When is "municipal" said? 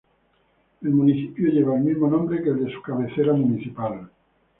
3.33-4.09